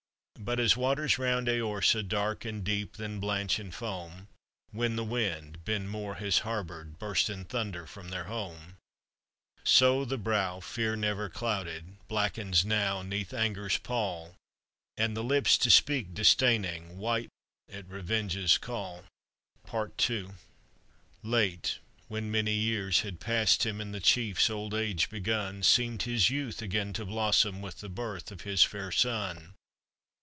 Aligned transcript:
But, 0.43 0.59
as 0.59 0.75
waters 0.75 1.19
round 1.19 1.47
Eorsa, 1.47 2.01
Dark 2.01 2.45
and 2.45 2.63
deep, 2.63 2.97
then 2.97 3.19
blanch 3.19 3.59
in 3.59 3.69
foam, 3.69 4.27
When 4.71 4.95
the 4.95 5.03
winds, 5.03 5.59
Ben 5.63 5.87
Mor 5.87 6.15
has 6.15 6.39
harbored, 6.39 6.97
Burst 6.97 7.29
in 7.29 7.45
thunder 7.45 7.85
from 7.85 8.09
their 8.09 8.23
home, 8.23 8.77
So 9.63 10.03
the 10.03 10.17
brow, 10.17 10.59
fear 10.59 10.95
never 10.95 11.29
clouded, 11.29 11.95
Blackens 12.07 12.65
now, 12.65 13.03
'neath 13.03 13.35
anger's 13.35 13.77
pall, 13.77 14.35
And 14.97 15.15
the 15.15 15.23
lips, 15.23 15.59
to 15.59 15.69
speak 15.69 16.15
disdaining, 16.15 16.97
Whiten 16.97 17.29
at 17.71 17.85
revenge's 17.87 18.57
call! 18.57 19.03
PART 19.67 19.93
II. 20.09 20.29
Late, 21.21 21.77
when 22.07 22.31
many 22.31 22.53
years 22.55 23.01
had 23.01 23.19
passed 23.19 23.63
him, 23.63 23.79
And 23.79 23.93
the 23.93 23.99
chief's 23.99 24.49
old 24.49 24.73
age 24.73 25.07
begun, 25.11 25.61
Seemed 25.61 26.01
his 26.01 26.31
youth 26.31 26.63
again 26.63 26.93
to 26.93 27.05
blossom, 27.05 27.61
With 27.61 27.81
the 27.81 27.89
birth 27.89 28.31
of 28.31 28.41
his 28.41 28.63
fair 28.63 28.91
son. 28.91 29.53